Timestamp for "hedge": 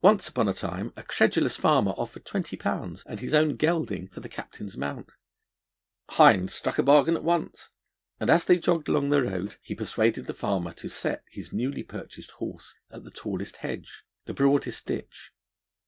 13.56-14.04